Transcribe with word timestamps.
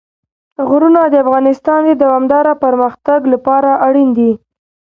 غرونه 0.69 1.01
د 1.07 1.13
افغانستان 1.23 1.79
د 1.85 1.91
دوامداره 2.03 2.53
پرمختګ 2.63 3.19
لپاره 3.33 3.71
اړین 3.87 4.09
دي. 4.17 4.31